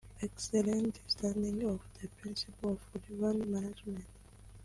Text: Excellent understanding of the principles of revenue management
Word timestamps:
Excellent 0.19 0.95
understanding 0.97 1.61
of 1.69 1.79
the 2.01 2.07
principles 2.07 2.79
of 2.95 3.01
revenue 3.19 3.45
management 3.45 4.03